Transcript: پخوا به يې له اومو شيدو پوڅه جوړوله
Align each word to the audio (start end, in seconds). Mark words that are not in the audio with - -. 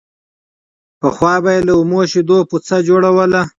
پخوا 0.99 1.33
به 1.43 1.51
يې 1.55 1.61
له 1.67 1.73
اومو 1.77 1.99
شيدو 2.11 2.37
پوڅه 2.49 2.77
جوړوله 2.87 3.41